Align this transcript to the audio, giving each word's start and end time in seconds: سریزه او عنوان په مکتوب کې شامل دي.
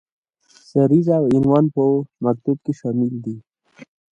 سریزه 0.69 1.15
او 1.21 1.25
عنوان 1.37 1.65
په 1.75 1.83
مکتوب 2.23 2.57
کې 2.65 2.73
شامل 2.79 3.11
دي. 3.25 3.37